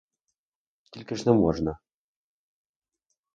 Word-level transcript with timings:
Тільки 0.93 1.15
ж 1.15 1.23
не 1.29 1.33
можна. 1.35 1.79